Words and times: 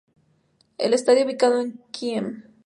El 0.79 0.95
estadio 0.95 1.25
ubicado 1.27 1.61
en 1.61 1.79
Km. 1.91 2.41